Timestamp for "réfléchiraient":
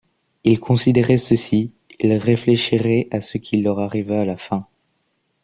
2.15-3.07